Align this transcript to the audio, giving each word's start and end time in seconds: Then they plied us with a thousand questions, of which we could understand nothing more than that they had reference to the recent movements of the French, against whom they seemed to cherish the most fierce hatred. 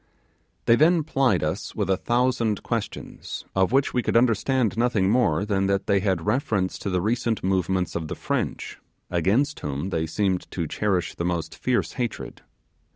Then 0.65 0.95
they 0.97 1.03
plied 1.03 1.43
us 1.43 1.75
with 1.75 1.87
a 1.87 1.95
thousand 1.95 2.63
questions, 2.63 3.45
of 3.53 3.71
which 3.71 3.93
we 3.93 4.01
could 4.01 4.17
understand 4.17 4.75
nothing 4.75 5.11
more 5.11 5.45
than 5.45 5.67
that 5.67 5.85
they 5.85 5.99
had 5.99 6.25
reference 6.25 6.79
to 6.79 6.89
the 6.89 6.99
recent 6.99 7.43
movements 7.43 7.95
of 7.95 8.07
the 8.07 8.15
French, 8.15 8.79
against 9.11 9.59
whom 9.59 9.91
they 9.91 10.07
seemed 10.07 10.49
to 10.49 10.65
cherish 10.65 11.13
the 11.13 11.23
most 11.25 11.53
fierce 11.53 11.91
hatred. 11.93 12.41